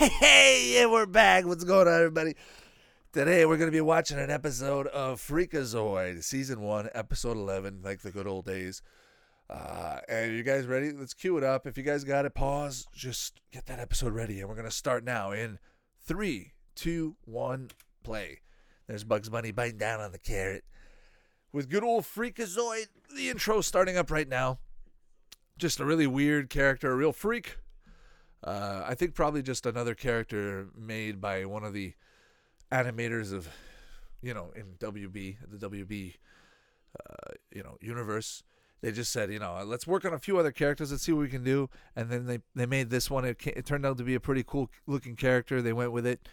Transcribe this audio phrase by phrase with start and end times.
[0.00, 1.44] Hey, we're back.
[1.44, 2.34] What's going on, everybody?
[3.12, 8.00] Today we're going to be watching an episode of Freakazoid, season one, episode eleven, like
[8.00, 8.80] the good old days.
[9.50, 10.92] Uh, and you guys ready?
[10.92, 11.66] Let's cue it up.
[11.66, 12.86] If you guys got it, pause.
[12.94, 15.58] Just get that episode ready, and we're going to start now in
[16.02, 17.68] three, two, one,
[18.02, 18.40] play.
[18.86, 20.64] There's Bugs Bunny biting down on the carrot
[21.52, 22.86] with good old Freakazoid.
[23.14, 24.60] The intro starting up right now.
[25.58, 27.58] Just a really weird character, a real freak.
[28.42, 31.94] Uh, I think probably just another character made by one of the
[32.72, 33.48] animators of,
[34.22, 36.14] you know, in WB, the WB,
[36.98, 38.42] uh, you know, universe.
[38.80, 40.90] They just said, you know, let's work on a few other characters.
[40.90, 41.68] Let's see what we can do.
[41.94, 43.26] And then they, they made this one.
[43.26, 45.60] It, it turned out to be a pretty cool looking character.
[45.60, 46.26] They went with it.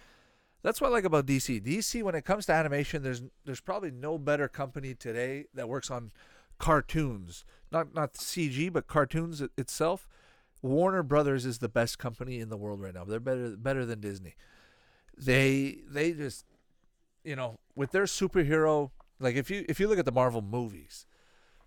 [0.64, 1.62] That's what I like about DC.
[1.62, 5.92] DC, when it comes to animation, there's there's probably no better company today that works
[5.92, 6.12] on
[6.58, 10.08] cartoons, not not CG, but cartoons itself.
[10.62, 13.04] Warner Brothers is the best company in the world right now.
[13.04, 14.36] They're better better than Disney.
[15.18, 16.46] They they just
[17.24, 21.06] you know with their superhero like if you if you look at the Marvel movies,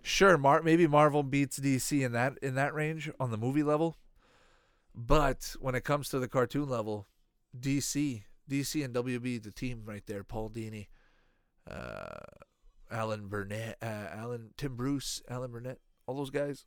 [0.02, 3.96] sure, Mar- maybe Marvel beats DC in that in that range on the movie level,
[4.94, 7.06] but when it comes to the cartoon level,
[7.58, 10.88] DC DC and WB the team right there, Paul Dini,
[11.70, 12.20] uh,
[12.91, 16.66] Alan Burnett, uh, Alan Tim Bruce, Alan Burnett, all those guys.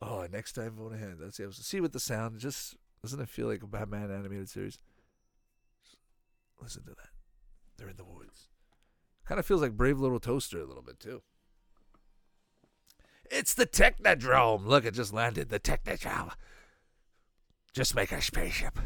[0.00, 1.16] Oh, next time I vote ahead.
[1.20, 1.46] Let's see.
[1.50, 2.38] See with the sound.
[2.38, 4.78] Just doesn't it feel like a Batman animated series?
[6.60, 7.10] Listen to that.
[7.76, 8.48] They're in the woods.
[9.26, 11.22] Kind of feels like Brave Little Toaster a little bit too.
[13.30, 14.66] It's the Technodrome.
[14.66, 15.48] Look, it just landed.
[15.48, 16.32] The Technodrome.
[17.74, 18.78] Just make a spaceship.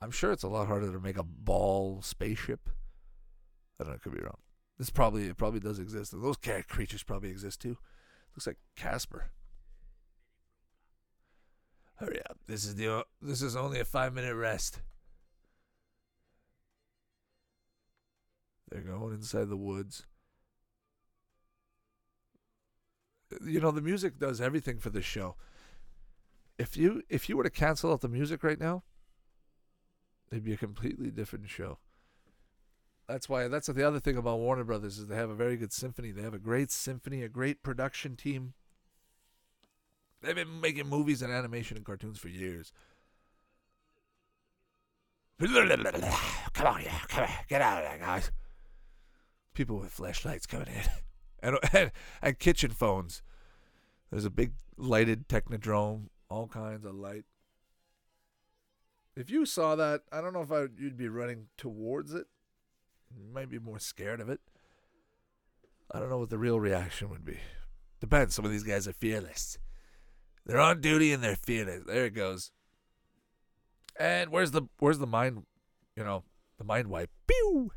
[0.00, 2.68] I'm sure it's a lot harder to make a ball spaceship.
[3.80, 3.96] I don't know.
[3.96, 4.38] I could be wrong.
[4.78, 6.12] This probably it probably does exist.
[6.14, 7.78] Those cat creatures probably exist too.
[8.36, 9.30] Looks like Casper.
[11.96, 12.38] Hurry up!
[12.46, 14.82] This is the this is only a five minute rest.
[18.70, 20.04] They're going inside the woods.
[23.42, 25.36] You know the music does everything for this show.
[26.58, 28.82] If you if you were to cancel out the music right now,
[30.30, 31.78] it'd be a completely different show.
[33.08, 35.72] That's why that's the other thing about Warner Brothers is they have a very good
[35.72, 36.10] symphony.
[36.10, 38.54] They have a great symphony, a great production team.
[40.22, 42.72] They've been making movies and animation and cartoons for years.
[46.52, 48.32] Come on, yeah, come on, get out of there, guys.
[49.54, 50.90] People with flashlights coming in,
[51.42, 51.92] and and,
[52.22, 53.22] and kitchen phones.
[54.10, 57.24] There's a big lighted technodrome, all kinds of light.
[59.14, 62.26] If you saw that, I don't know if I, you'd be running towards it.
[63.14, 64.40] You might be more scared of it.
[65.90, 67.38] I don't know what the real reaction would be.
[68.00, 68.34] Depends.
[68.34, 69.58] Some of these guys are fearless.
[70.44, 71.84] They're on duty and they're fearless.
[71.86, 72.52] There it goes.
[73.98, 75.44] And where's the where's the mind?
[75.96, 76.24] You know,
[76.58, 77.10] the mind wipe.
[77.26, 77.72] Pew.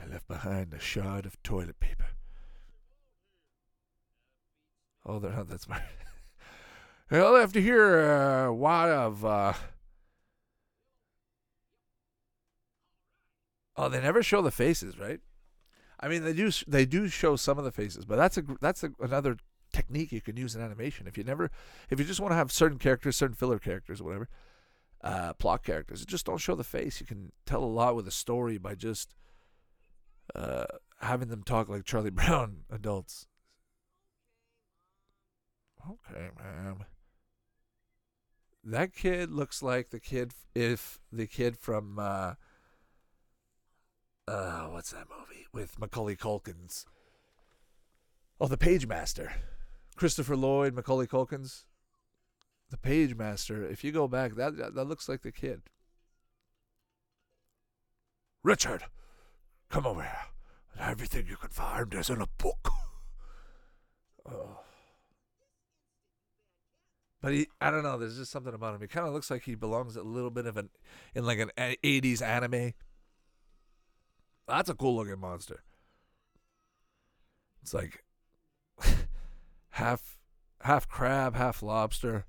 [0.00, 2.06] I left behind a shard of toilet paper.
[5.04, 5.82] Oh, they're not that smart.
[7.10, 9.52] well, after hear uh, what of uh,
[13.76, 15.20] Oh, they never show the faces, right?
[16.00, 16.50] I mean, they do.
[16.66, 19.36] They do show some of the faces, but that's a that's a, another
[19.72, 21.06] technique you can use in animation.
[21.06, 21.50] If you never,
[21.90, 24.28] if you just want to have certain characters, certain filler characters, whatever,
[25.02, 27.00] uh, plot characters, just don't show the face.
[27.00, 29.14] You can tell a lot with a story by just
[30.34, 30.66] uh,
[31.00, 33.26] having them talk like Charlie Brown adults.
[35.88, 36.84] Okay, man.
[38.64, 42.34] That kid looks like the kid if the kid from uh,
[44.28, 46.86] uh what's that movie with Macaulay Culkin's
[48.38, 49.32] Oh, the Pagemaster.
[49.96, 51.64] Christopher Lloyd, Macaulay Culkin's
[52.70, 53.70] The Pagemaster.
[53.70, 55.62] If you go back, that that, looks like the kid.
[58.42, 58.84] Richard,
[59.70, 60.26] come over here.
[60.78, 62.70] Everything you can find is in a book.
[64.28, 64.58] Oh.
[67.22, 67.96] But he, I don't know.
[67.96, 68.80] There's just something about him.
[68.80, 70.68] He kind of looks like he belongs a little bit of an,
[71.14, 72.72] in like an '80s anime.
[74.48, 75.62] That's a cool looking monster.
[77.62, 78.04] It's like
[79.70, 80.18] half,
[80.62, 82.24] half crab, half lobster,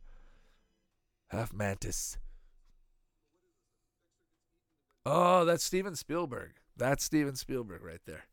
[1.27, 2.17] half mantis.
[5.05, 6.53] Oh, that's Steven Spielberg.
[6.75, 8.25] That's Steven Spielberg right there.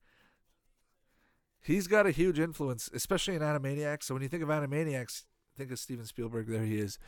[1.62, 4.04] He's got a huge influence, especially in Animaniacs.
[4.04, 5.24] So when you think of Animaniacs,
[5.56, 6.48] think of Steven Spielberg.
[6.48, 6.98] There he is.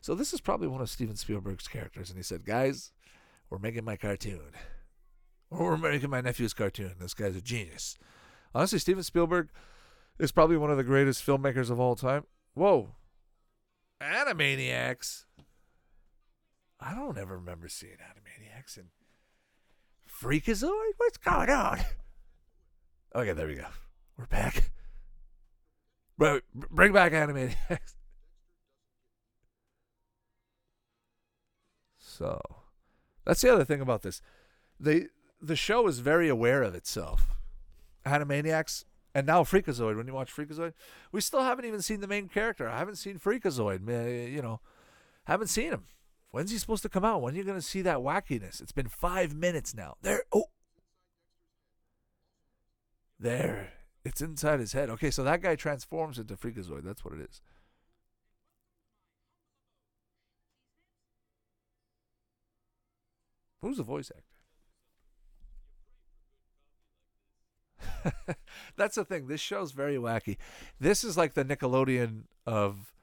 [0.00, 2.10] So this is probably one of Steven Spielberg's characters.
[2.10, 2.92] And he said, "Guys,
[3.50, 4.52] we're making my cartoon,
[5.58, 6.94] or we're making my nephew's cartoon.
[7.00, 7.96] This guy's a genius."
[8.54, 9.50] Honestly, Steven Spielberg
[10.18, 12.24] is probably one of the greatest filmmakers of all time.
[12.54, 12.94] Whoa.
[14.00, 15.24] Animaniacs.
[16.78, 18.88] I don't ever remember seeing Animaniacs and
[20.08, 20.92] Freakazoid.
[20.98, 21.80] What's going on?
[23.14, 23.66] Okay, there we go.
[24.18, 24.70] We're back.
[26.18, 27.94] Bro, bring back Animaniacs.
[31.98, 32.40] So,
[33.24, 34.22] that's the other thing about this.
[34.78, 35.06] They
[35.44, 37.28] the show is very aware of itself.
[38.06, 39.96] Animaniacs and now Freakazoid.
[39.96, 40.72] When you watch Freakazoid,
[41.12, 42.68] we still haven't even seen the main character.
[42.68, 44.32] I haven't seen Freakazoid.
[44.32, 44.60] You know,
[45.24, 45.84] haven't seen him.
[46.30, 47.22] When's he supposed to come out?
[47.22, 48.60] When are you going to see that wackiness?
[48.60, 49.94] It's been five minutes now.
[50.02, 50.24] There.
[50.32, 50.46] Oh.
[53.20, 53.72] There.
[54.04, 54.90] It's inside his head.
[54.90, 56.84] Okay, so that guy transforms into Freakazoid.
[56.84, 57.40] That's what it is.
[63.62, 64.33] Who's the voice actor?
[68.76, 69.26] That's the thing.
[69.26, 70.36] This show's very wacky.
[70.80, 72.94] This is like the Nickelodeon of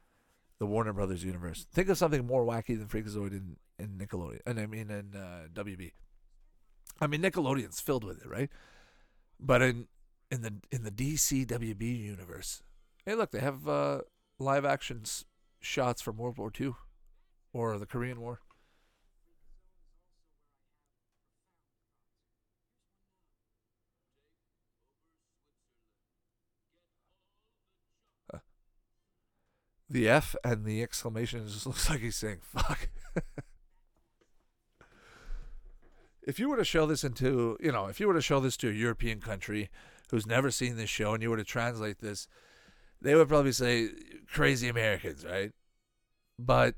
[0.60, 1.66] the Warner Brothers universe.
[1.72, 4.42] Think of something more wacky than Freakazoid in, in Nickelodeon.
[4.46, 5.92] And I mean in uh, WB.
[7.00, 8.50] I mean Nickelodeon's filled with it, right?
[9.40, 9.88] But in
[10.30, 12.62] in the in the DC WB universe,
[13.06, 14.02] hey, look, they have uh,
[14.40, 15.04] live action
[15.60, 16.74] shots from World War II
[17.54, 18.40] or the Korean War.
[29.92, 32.90] The F and the exclamation just looks like he's saying fuck.
[36.24, 38.58] if you were to show this into, you know, if you were to show this
[38.58, 39.70] to a European country
[40.10, 42.28] who's never seen this show and you were to translate this,
[43.02, 43.90] they would probably say
[44.28, 45.52] crazy Americans, right?
[46.40, 46.76] But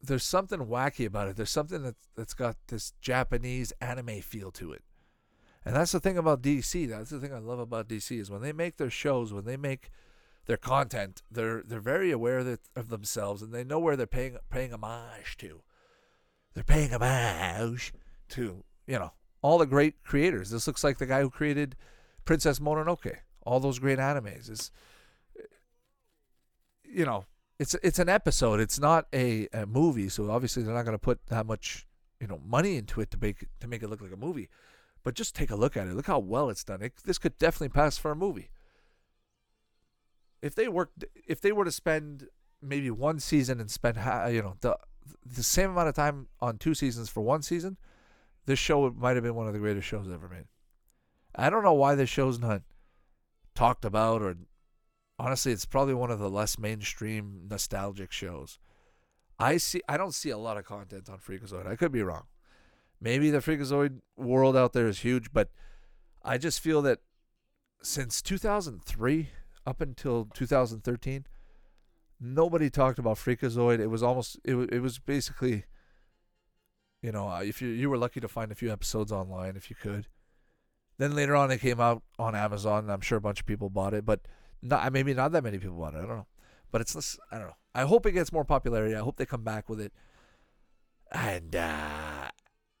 [0.00, 1.36] there's something wacky about it.
[1.36, 4.82] There's something that that's got this Japanese anime feel to it.
[5.64, 6.88] And that's the thing about DC.
[6.88, 9.56] That's the thing I love about DC is when they make their shows, when they
[9.56, 9.90] make
[10.48, 11.22] their content.
[11.30, 12.38] They're they're very aware
[12.74, 15.60] of, themselves and they know where they're paying paying homage to.
[16.54, 17.92] They're paying homage
[18.30, 19.12] to you know
[19.42, 20.50] all the great creators.
[20.50, 21.76] This looks like the guy who created
[22.24, 23.18] Princess Mononoke.
[23.44, 24.72] All those great animes is
[26.82, 27.26] you know
[27.58, 28.58] it's it's an episode.
[28.58, 31.86] It's not a, a movie, so obviously they're not going to put that much
[32.20, 34.48] you know money into it to make to make it look like a movie.
[35.04, 35.94] But just take a look at it.
[35.94, 36.82] Look how well it's done.
[36.82, 38.48] It, this could definitely pass for a movie
[40.42, 42.28] if they worked if they were to spend
[42.60, 43.96] maybe one season and spend
[44.32, 44.76] you know the
[45.24, 47.76] the same amount of time on two seasons for one season,
[48.46, 50.46] this show might have been one of the greatest shows ever made.
[51.34, 52.62] I don't know why this show's not
[53.54, 54.36] talked about or
[55.18, 58.58] honestly it's probably one of the less mainstream nostalgic shows.
[59.38, 61.66] I see I don't see a lot of content on Freakazoid.
[61.66, 62.24] I could be wrong.
[63.00, 65.50] Maybe the Freakazoid world out there is huge, but
[66.22, 66.98] I just feel that
[67.82, 69.30] since 2003
[69.68, 71.26] up until 2013,
[72.18, 73.78] nobody talked about Freakazoid.
[73.80, 75.64] It was almost it, it was basically
[77.02, 79.70] you know, uh, if you you were lucky to find a few episodes online if
[79.70, 80.08] you could.
[80.96, 82.84] Then later on it came out on Amazon.
[82.84, 84.20] and I'm sure a bunch of people bought it, but
[84.62, 85.98] not maybe not that many people bought it.
[85.98, 86.26] I don't know.
[86.72, 87.56] But it's I don't know.
[87.74, 88.96] I hope it gets more popularity.
[88.96, 89.92] I hope they come back with it.
[91.12, 92.30] And uh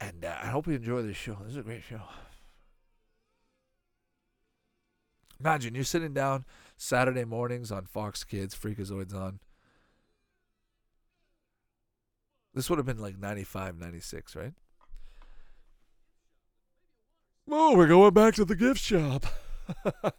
[0.00, 1.36] and uh, I hope you enjoy this show.
[1.42, 2.00] This is a great show.
[5.40, 6.44] Imagine you're sitting down
[6.78, 9.40] Saturday mornings on Fox Kids, Freakazoid's on.
[12.54, 14.52] This would have been like 95, 96, right?
[17.50, 19.26] Oh, we're going back to the gift shop.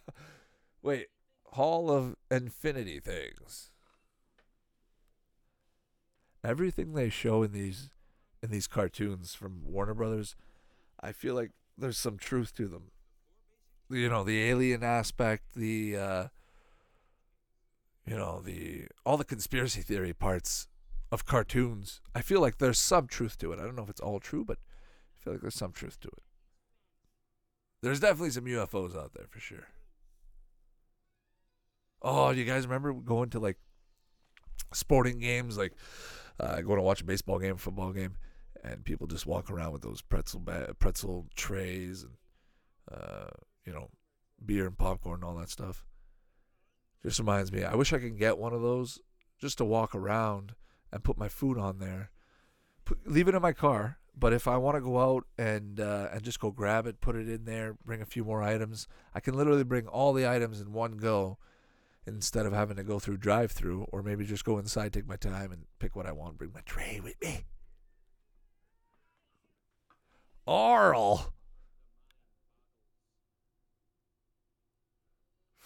[0.82, 1.06] Wait,
[1.52, 3.70] Hall of Infinity things.
[6.44, 7.90] Everything they show in these
[8.42, 10.34] in these cartoons from Warner Brothers,
[11.00, 12.90] I feel like there's some truth to them.
[13.90, 16.24] You know, the alien aspect, the uh,
[18.06, 20.68] you know the all the conspiracy theory parts
[21.12, 22.00] of cartoons.
[22.14, 23.58] I feel like there's some truth to it.
[23.58, 26.08] I don't know if it's all true but i feel like there's some truth to
[26.08, 26.22] it.
[27.82, 29.68] There's definitely some ufos out there for sure.
[32.02, 33.58] Oh you guys remember going to like
[34.72, 35.58] sporting games?
[35.58, 35.74] Like
[36.38, 38.16] uh, going to watch a baseball game football game
[38.64, 42.12] and people just walk around with those pretzel ba- pretzel trays and
[42.90, 43.30] uh,
[43.64, 43.88] you know
[44.44, 45.84] beer and popcorn and all that stuff
[47.02, 48.98] just reminds me, I wish I could get one of those
[49.38, 50.54] just to walk around
[50.92, 52.10] and put my food on there.
[52.84, 56.08] Put, leave it in my car, but if I want to go out and uh,
[56.12, 59.20] and just go grab it, put it in there, bring a few more items, I
[59.20, 61.38] can literally bring all the items in one go
[62.06, 65.52] instead of having to go through drive-through or maybe just go inside, take my time
[65.52, 67.44] and pick what I want, bring my tray with me.
[70.46, 71.32] Arl.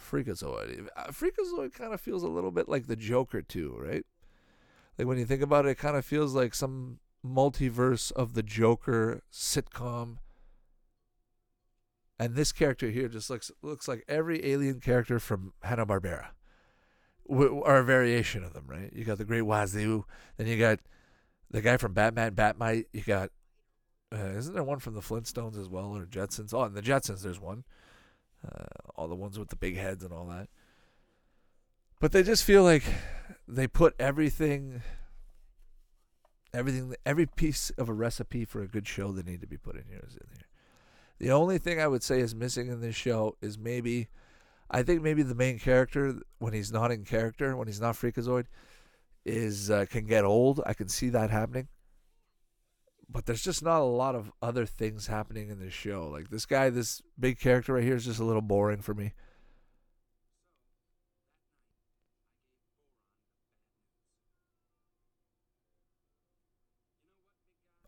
[0.05, 0.89] Freakazoid.
[0.97, 4.05] Uh, Freakazoid kind of feels a little bit like the Joker too, right?
[4.99, 8.43] Like when you think about it, it kind of feels like some multiverse of the
[8.43, 10.19] Joker sitcom.
[12.19, 16.29] And this character here just looks looks like every alien character from Hanna Barbera,
[17.25, 18.67] or a variation of them.
[18.69, 18.93] Right?
[18.93, 20.05] You got the Great Wazoo,
[20.37, 20.79] then you got
[21.51, 22.87] the guy from Batman, Bat-Mite.
[22.93, 23.31] You got
[24.15, 26.55] uh, isn't there one from the Flintstones as well or Jetsons?
[26.55, 27.65] Oh, and the Jetsons, there's one.
[28.45, 28.65] Uh,
[28.97, 30.49] all the ones with the big heads and all that.
[32.01, 32.85] But they just feel like
[33.49, 34.83] they put everything
[36.53, 39.75] everything every piece of a recipe for a good show that need to be put
[39.75, 40.47] in here is in here.
[41.19, 44.09] The only thing I would say is missing in this show is maybe
[44.71, 48.47] I think maybe the main character when he's not in character, when he's not Freakazoid,
[49.25, 50.61] is uh, can get old.
[50.67, 51.69] I can see that happening.
[53.09, 56.09] But there's just not a lot of other things happening in this show.
[56.09, 59.13] Like this guy, this big character right here is just a little boring for me.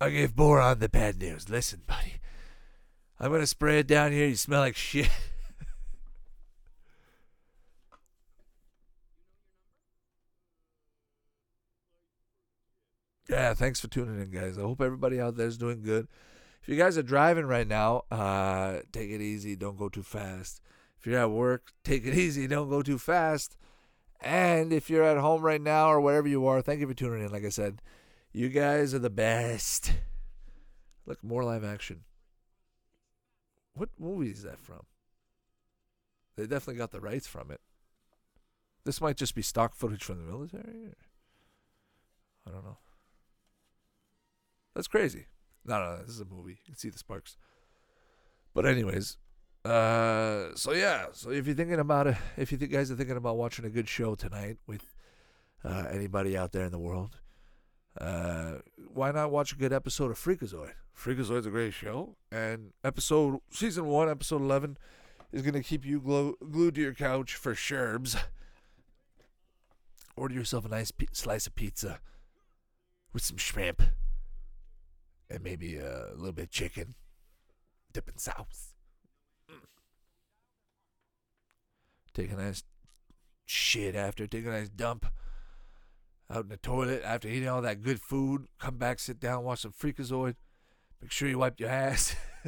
[0.01, 1.49] I gave Boron the bad news.
[1.49, 2.21] Listen, buddy.
[3.19, 4.27] I'm to spray it down here.
[4.27, 5.09] You smell like shit.
[13.29, 14.59] yeah, thanks for tuning in, guys.
[14.59, 16.09] I hope everybody out there is doing good.
[16.63, 19.57] If you guys are driving right now, uh, take it easy.
[19.57, 20.61] Don't go too fast.
[20.99, 22.47] If you're at work, take it easy.
[22.47, 23.57] Don't go too fast.
[24.21, 27.23] And if you're at home right now or wherever you are, thank you for tuning
[27.25, 27.31] in.
[27.31, 27.83] Like I said,
[28.33, 29.93] you guys are the best.
[31.05, 32.01] Look, more live action.
[33.75, 34.83] What movie is that from?
[36.37, 37.61] They definitely got the rights from it.
[38.85, 40.95] This might just be stock footage from the military.
[42.47, 42.79] I don't know.
[44.77, 45.25] That's crazy.
[45.65, 46.53] No, no, this is a movie.
[46.53, 47.39] You can see the sparks.
[48.55, 49.17] But anyways,
[49.65, 51.07] uh, so yeah.
[51.13, 53.89] So if you're thinking about it, if you guys are thinking about watching a good
[53.89, 54.95] show tonight with
[55.65, 57.19] uh, anybody out there in the world,
[57.99, 58.57] uh,
[58.93, 60.73] why not watch a good episode of Freakazoid?
[60.95, 64.77] Freakazoid's a great show, and episode season one, episode eleven,
[65.33, 68.15] is gonna keep you glo- glued to your couch for sherbs.
[70.17, 72.01] Order yourself a nice pe- slice of pizza
[73.15, 73.83] with some shrimp
[75.29, 76.95] and maybe a little bit of chicken,
[77.93, 78.75] dipping in sauce.
[79.51, 79.67] Mm.
[82.15, 82.63] Take a nice
[83.45, 85.07] shit after, take a nice dump
[86.31, 88.47] out in the toilet after eating all that good food.
[88.59, 90.35] Come back, sit down, watch some Freakazoid.
[91.01, 92.17] Make sure you wipe your ass.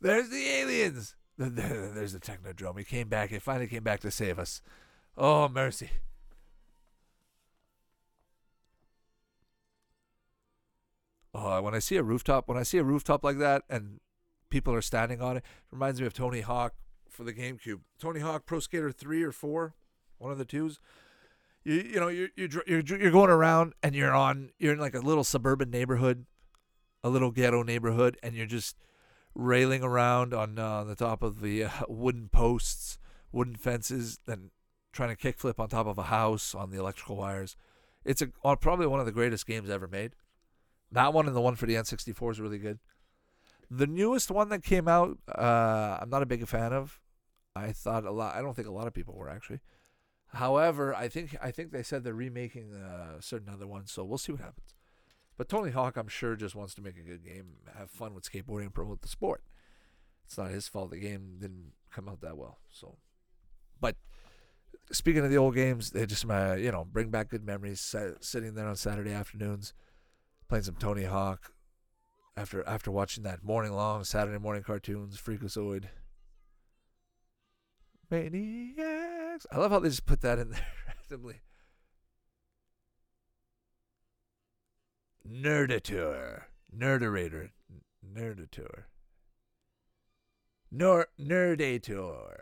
[0.00, 1.14] There's the aliens.
[1.36, 2.78] There's the Technodrome.
[2.78, 3.30] He came back.
[3.30, 4.62] He finally came back to save us.
[5.16, 5.90] Oh, mercy.
[11.34, 14.00] Oh, when I see a rooftop, when I see a rooftop like that and
[14.50, 16.74] people are standing on it, it reminds me of Tony Hawk
[17.08, 17.80] for the GameCube.
[17.98, 19.74] Tony Hawk Pro Skater 3 or 4
[20.20, 20.78] one of the twos.
[21.64, 24.94] You you know you're you're you're you're going around and you're on you're in like
[24.94, 26.26] a little suburban neighborhood,
[27.02, 28.76] a little ghetto neighborhood, and you're just
[29.34, 32.98] railing around on uh, the top of the uh, wooden posts,
[33.32, 34.50] wooden fences, then
[34.92, 37.56] trying to kickflip on top of a house on the electrical wires.
[38.04, 40.14] It's a uh, probably one of the greatest games ever made.
[40.92, 42.78] That one and the one for the N64 is really good.
[43.70, 47.00] The newest one that came out, uh, I'm not a big fan of.
[47.54, 48.34] I thought a lot.
[48.34, 49.60] I don't think a lot of people were actually.
[50.32, 54.18] However, I think I think they said they're remaking uh, certain other ones, so we'll
[54.18, 54.74] see what happens.
[55.36, 58.30] But Tony Hawk, I'm sure, just wants to make a good game, have fun with
[58.30, 59.42] skateboarding, and promote the sport.
[60.24, 62.58] It's not his fault the game didn't come out that well.
[62.70, 62.98] So,
[63.80, 63.96] but
[64.92, 67.80] speaking of the old games, they just uh, you know bring back good memories.
[68.20, 69.74] Sitting there on Saturday afternoons,
[70.50, 71.52] playing some Tony Hawk.
[72.36, 75.84] After after watching that morning long Saturday morning cartoons, Freakazoid.
[78.10, 79.46] Maniacs.
[79.52, 80.66] I love how they just put that in there
[81.10, 81.40] randomly.
[85.28, 86.42] Nerdator.
[86.76, 87.50] Nerderator.
[88.04, 88.84] Nerdator.
[90.72, 92.38] Nor Nerdator.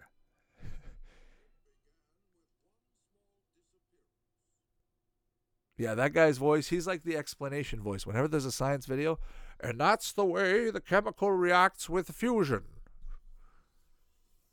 [5.79, 8.05] Yeah, that guy's voice, he's like the explanation voice.
[8.05, 9.19] Whenever there's a science video,
[9.61, 12.65] and that's the way the chemical reacts with fusion.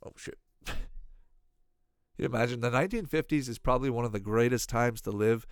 [0.06, 0.38] Oh shit.
[2.18, 5.46] You imagine the 1950s is probably one of the greatest times to live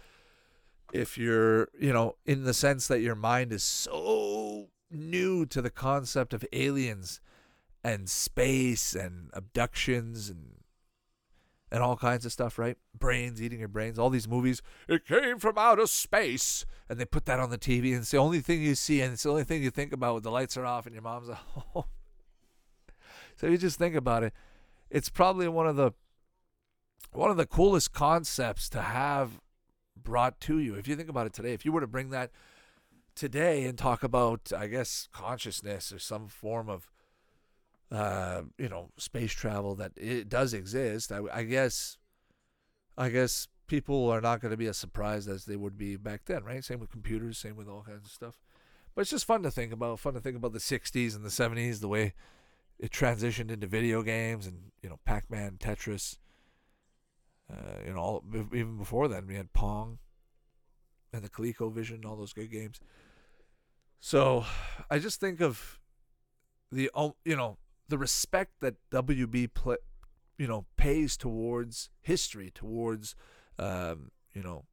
[0.93, 5.69] if you're, you know, in the sense that your mind is so new to the
[5.69, 7.19] concept of aliens
[7.83, 10.62] and space and abductions and
[11.73, 12.77] and all kinds of stuff, right?
[12.97, 14.61] Brains eating your brains, all these movies.
[14.87, 18.17] It came from outer space, and they put that on the TV, and it's the
[18.17, 20.55] only thing you see, and it's the only thing you think about when the lights
[20.55, 21.85] are off and your mom's at home.
[23.35, 24.33] so you just think about it.
[24.91, 25.93] It's probably one of the
[27.11, 29.41] one of the coolest concepts to have
[29.95, 30.75] brought to you.
[30.75, 32.31] If you think about it today, if you were to bring that
[33.15, 36.91] today and talk about, I guess, consciousness or some form of,
[37.91, 41.97] uh, you know, space travel that it does exist, I, I guess,
[42.97, 46.25] I guess people are not going to be as surprised as they would be back
[46.25, 46.63] then, right?
[46.63, 48.39] Same with computers, same with all kinds of stuff.
[48.95, 49.99] But it's just fun to think about.
[49.99, 52.13] Fun to think about the '60s and the '70s, the way
[52.79, 56.17] it transitioned into video games and you know Pac-Man, Tetris.
[57.51, 58.23] Uh, you know, all,
[58.53, 59.99] even before then we had Pong
[61.11, 62.79] and the ColecoVision, all those good games.
[63.99, 64.45] So
[64.89, 65.79] I just think of
[66.71, 66.89] the
[67.23, 67.57] you know
[67.89, 69.77] the respect that WB play,
[70.37, 73.15] you know pays towards history, towards
[73.59, 74.65] um, you know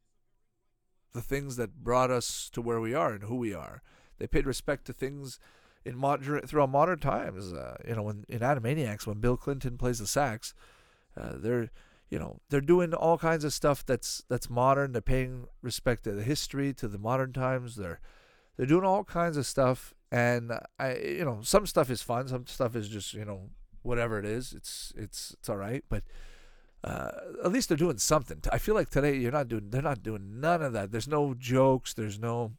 [1.13, 3.83] the things that brought us to where we are and who we are.
[4.19, 5.39] They paid respect to things
[5.85, 7.53] in modern throughout modern times.
[7.53, 10.55] Uh, you know, when in Animaniacs, when Bill Clinton plays the sax,
[11.17, 11.71] uh, they're
[12.11, 14.93] you know they're doing all kinds of stuff that's that's modern.
[14.93, 17.77] They're paying respect to the history, to the modern times.
[17.77, 18.01] They're
[18.57, 22.29] they're doing all kinds of stuff, and I, you know, some stuff is fun.
[22.29, 23.51] Some stuff is just, you know,
[23.83, 24.53] whatever it is.
[24.53, 26.03] It's it's it's all right, but
[26.83, 27.11] uh,
[27.45, 28.41] at least they're doing something.
[28.51, 29.71] I feel like today you're not doing.
[29.71, 30.93] They're not doing none of that.
[30.93, 31.95] There's no jokes.
[31.95, 32.53] There's no,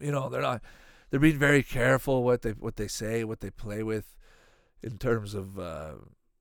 [0.00, 0.62] you know, they're not.
[1.10, 4.16] They're being very careful what they what they say, what they play with,
[4.82, 5.92] in terms of uh,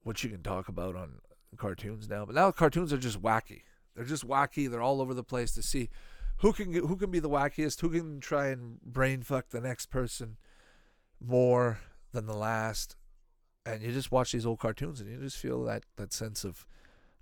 [0.04, 1.20] what you can talk about on
[1.58, 2.26] cartoons now.
[2.26, 3.62] But now cartoons are just wacky.
[3.96, 4.70] They're just wacky.
[4.70, 5.90] They're all over the place to see
[6.38, 9.88] who can who can be the wackiest, who can try and brain fuck the next
[9.88, 10.38] person
[11.20, 11.80] more
[12.12, 12.96] than the last,
[13.66, 16.66] and you just watch these old cartoons and you just feel that that sense of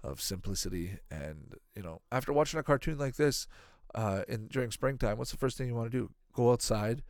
[0.03, 3.47] of simplicity and you know after watching a cartoon like this
[3.93, 6.11] uh, in during springtime, what's the first thing you want to do?
[6.33, 7.03] Go outside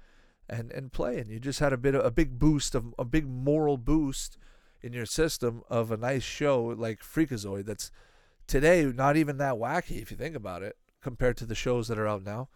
[0.50, 3.06] and and play, and you just had a bit of a big boost of a
[3.06, 4.38] big moral boost
[4.82, 7.92] in your system of a nice show like Freakazoid that's
[8.48, 11.98] today not even that wacky if you think about it compared to the shows that
[11.98, 12.50] are out now.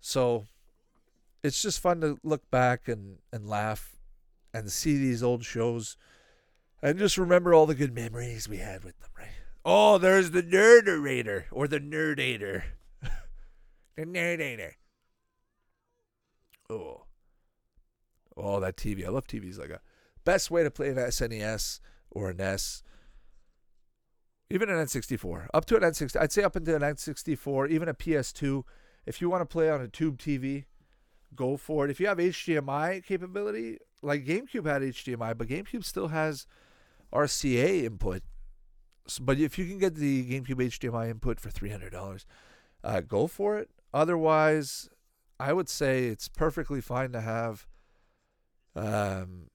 [0.00, 0.46] So
[1.42, 3.96] it's just fun to look back and, and laugh
[4.52, 5.96] and see these old shows
[6.82, 9.28] and just remember all the good memories we had with them, right?
[9.64, 12.64] Oh, there's the Nerderator or the Nerdator.
[13.96, 14.72] the Nerdator.
[16.68, 17.04] Oh.
[18.36, 19.06] Oh, that TV.
[19.06, 19.80] I love TVs like a
[20.24, 21.78] best way to play an SNES
[22.10, 22.82] or an NES
[24.52, 26.20] even an N64, up to an N60.
[26.20, 28.64] I'd say up into an N64, even a PS2.
[29.06, 30.66] If you want to play on a tube TV,
[31.34, 31.90] go for it.
[31.90, 36.46] If you have HDMI capability, like GameCube had HDMI, but GameCube still has
[37.14, 38.22] RCA input.
[39.22, 42.26] But if you can get the GameCube HDMI input for three hundred dollars,
[42.84, 43.70] uh, go for it.
[43.94, 44.90] Otherwise,
[45.40, 47.66] I would say it's perfectly fine to have,
[48.76, 49.48] um,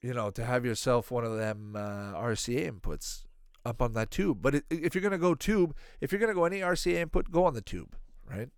[0.00, 3.24] you know, to have yourself one of them uh, RCA inputs
[3.64, 4.38] up on that tube.
[4.42, 7.30] But if you're going to go tube, if you're going to go any RCA input,
[7.30, 7.96] go on the tube,
[8.28, 8.48] right?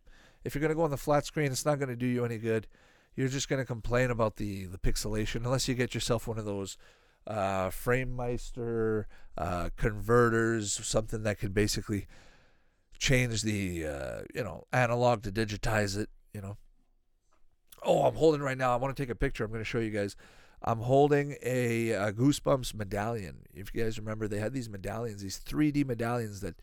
[0.44, 2.24] If you're going to go on the flat screen, it's not going to do you
[2.24, 2.66] any good.
[3.16, 6.44] You're just going to complain about the the pixelation unless you get yourself one of
[6.44, 6.78] those
[7.26, 9.04] uh, FrameMeister
[9.36, 12.06] uh, converters, something that can basically
[12.98, 16.08] change the uh, you know analog to digitize it.
[16.32, 16.56] You know.
[17.82, 18.72] Oh, I'm holding right now.
[18.72, 19.44] I want to take a picture.
[19.44, 20.14] I'm going to show you guys.
[20.62, 23.46] I'm holding a, a, Goosebumps medallion.
[23.54, 26.56] If you guys remember, they had these medallions, these 3D medallions that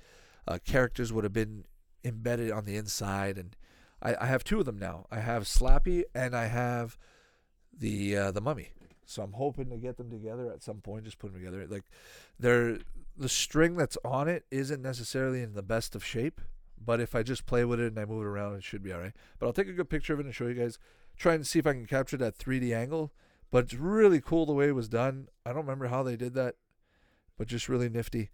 [0.48, 1.66] uh, characters would have been
[2.04, 3.56] embedded on the inside, and
[4.02, 5.08] I, I, have two of them now.
[5.12, 6.98] I have Slappy and I have
[7.78, 8.70] the uh, the Mummy.
[9.06, 11.06] So I'm hoping to get them together at some point.
[11.06, 11.66] Just put them together.
[11.68, 11.86] Like
[12.40, 12.80] they're
[13.18, 16.40] the string that's on it isn't necessarily in the best of shape,
[16.84, 18.94] but if I just play with it and I move it around, it should be
[18.94, 19.14] all right.
[19.40, 20.78] But I'll take a good picture of it and show you guys.
[21.18, 23.12] Try and see if I can capture that 3D angle
[23.52, 25.28] but it's really cool the way it was done.
[25.46, 26.56] I don't remember how they did that,
[27.38, 28.30] but just really nifty.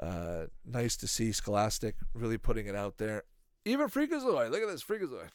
[0.00, 3.24] Uh, nice to see Scholastic really putting it out there.
[3.64, 4.50] Even Freakazoid.
[4.50, 5.30] Look at this Freakazoid.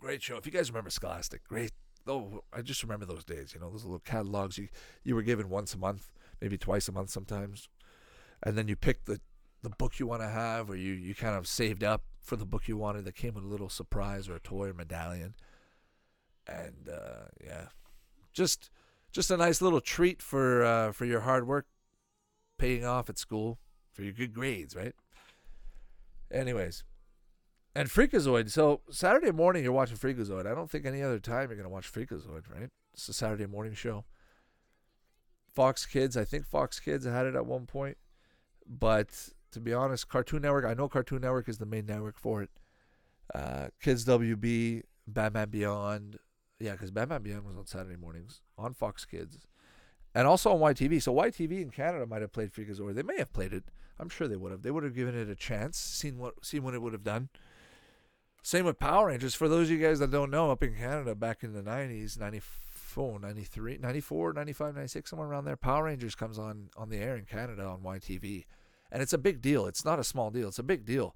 [0.00, 0.36] Great show.
[0.36, 1.72] If you guys remember Scholastic, great.
[2.06, 3.52] Oh, I just remember those days.
[3.52, 4.68] You know, those little catalogs you
[5.02, 7.68] you were given once a month, maybe twice a month sometimes,
[8.42, 9.20] and then you picked the
[9.62, 12.46] the book you want to have, or you you kind of saved up for the
[12.46, 15.34] book you wanted that came with a little surprise or a toy or medallion
[16.48, 17.66] and uh, yeah,
[18.32, 18.70] just
[19.12, 21.66] just a nice little treat for uh, for your hard work
[22.58, 23.58] paying off at school
[23.92, 24.94] for your good grades, right?
[26.30, 26.84] Anyways,
[27.74, 28.50] and Freakazoid.
[28.50, 30.46] So Saturday morning you're watching Freakazoid.
[30.46, 32.70] I don't think any other time you're gonna watch Freakazoid, right?
[32.92, 34.04] It's a Saturday morning show.
[35.54, 37.96] Fox Kids, I think Fox Kids had it at one point,
[38.66, 40.64] but to be honest, Cartoon Network.
[40.64, 42.50] I know Cartoon Network is the main network for it.
[43.34, 46.18] Uh, Kids WB, Batman Beyond,
[46.60, 49.38] yeah, because Batman Beyond was on Saturday mornings on Fox Kids,
[50.14, 51.02] and also on YTV.
[51.02, 52.94] So YTV in Canada might have played Freakazoid.
[52.94, 53.64] They may have played it.
[54.00, 54.62] I'm sure they would have.
[54.62, 57.28] They would have given it a chance, seen what seen what it would have done.
[58.42, 59.34] Same with Power Rangers.
[59.34, 62.18] For those of you guys that don't know, up in Canada back in the 90s,
[62.18, 67.16] 94, 93, 94, 95, 96, somewhere around there, Power Rangers comes on on the air
[67.16, 68.46] in Canada on YTV.
[68.90, 69.66] And it's a big deal.
[69.66, 70.48] It's not a small deal.
[70.48, 71.14] It's a big deal.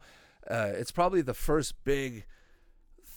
[0.48, 2.26] Uh, it's probably the first big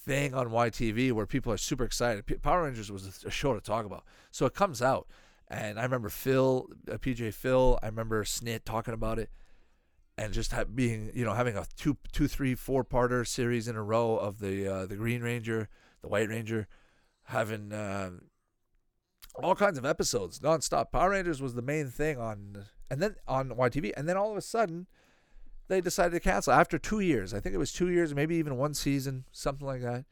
[0.05, 2.25] thing on YTV where people are super excited.
[2.25, 4.03] P- Power Rangers was a show to talk about.
[4.31, 5.07] So it comes out.
[5.47, 9.29] And I remember Phil, uh, PJ Phil, I remember Snit talking about it
[10.17, 13.75] and just ha- being, you know, having a two, two, three, four parter series in
[13.75, 15.69] a row of the uh, the Green Ranger,
[16.01, 16.67] the White Ranger,
[17.25, 18.11] having uh,
[19.35, 20.91] all kinds of episodes nonstop.
[20.91, 24.37] Power Rangers was the main thing on, and then on YTV, and then all of
[24.37, 24.87] a sudden,
[25.67, 27.33] they decided to cancel after two years.
[27.33, 30.05] I think it was two years, maybe even one season, something like that.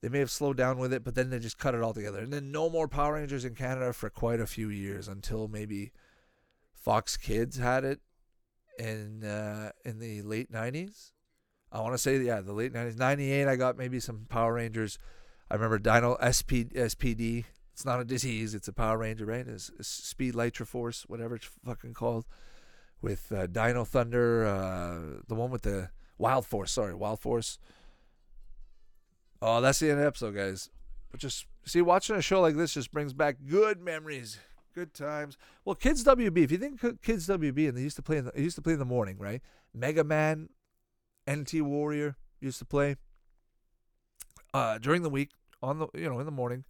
[0.00, 2.18] They may have slowed down with it, but then they just cut it all together.
[2.18, 5.92] And then no more Power Rangers in Canada for quite a few years until maybe
[6.74, 8.00] Fox Kids had it
[8.78, 11.12] in uh, in the late '90s.
[11.70, 12.98] I want to say yeah, the late '90s.
[12.98, 14.98] '98, I got maybe some Power Rangers.
[15.48, 17.44] I remember Dino SP, SPD.
[17.72, 19.46] It's not a disease; it's a Power Ranger, right?
[19.46, 22.26] It's, it's Speed Lytra Force, whatever it's fucking called,
[23.02, 26.72] with uh, Dino Thunder, uh, the one with the Wild Force.
[26.72, 27.58] Sorry, Wild Force.
[29.42, 30.70] Oh, that's the end of the episode, guys.
[31.10, 34.38] But just see, watching a show like this just brings back good memories,
[34.74, 35.36] good times.
[35.64, 36.38] Well, Kids WB.
[36.38, 38.74] If you think Kids WB, and they used to play in the, used to play
[38.74, 39.42] in the morning, right?
[39.74, 40.48] Mega Man,
[41.30, 42.96] NT Warrior used to play
[44.54, 45.30] uh, during the week
[45.62, 46.64] on the you know in the morning.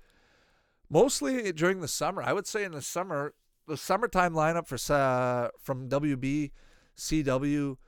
[0.89, 3.35] Mostly during the summer, I would say in the summer,
[3.73, 6.51] the summertime lineup for uh, from WB,
[6.95, 7.79] CW,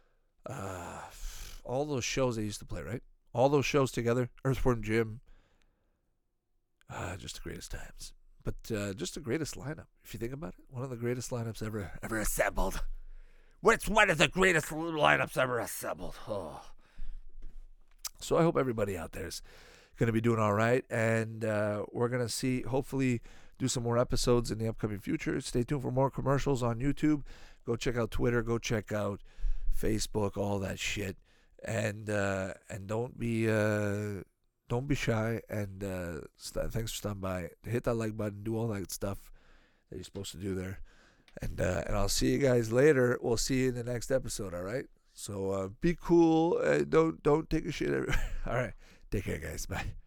[0.46, 1.00] uh,
[1.62, 3.02] all those shows they used to play, right?
[3.34, 5.20] All those shows together, Earthworm Jim.
[6.88, 8.14] Uh, just the greatest times.
[8.42, 10.64] But uh, just the greatest lineup, if you think about it.
[10.70, 12.82] One of the greatest lineups ever ever assembled.
[13.60, 16.16] What's one of the greatest lineups ever assembled?
[16.26, 16.62] Oh.
[18.20, 19.42] So I hope everybody out there is
[19.98, 23.20] going to be doing all right, and uh, we're going to see, hopefully,
[23.58, 25.40] do some more episodes in the upcoming future.
[25.40, 27.22] Stay tuned for more commercials on YouTube.
[27.66, 28.42] Go check out Twitter.
[28.42, 29.20] Go check out
[29.78, 30.36] Facebook.
[30.36, 31.16] All that shit,
[31.64, 34.22] and uh, and don't be uh,
[34.68, 35.40] don't be shy.
[35.48, 37.50] And uh, st- thanks for stopping by.
[37.64, 38.42] Hit that like button.
[38.42, 39.32] Do all that stuff
[39.90, 40.80] that you're supposed to do there.
[41.42, 43.18] And uh, and I'll see you guys later.
[43.20, 44.54] We'll see you in the next episode.
[44.54, 44.86] All right.
[45.14, 46.60] So uh, be cool.
[46.62, 47.90] Uh, don't don't take a shit.
[47.90, 48.14] Every-
[48.46, 48.72] all right.
[49.10, 49.66] Take care, guys.
[49.66, 50.03] Bye.